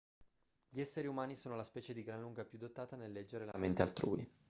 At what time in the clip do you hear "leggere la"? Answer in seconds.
3.11-3.55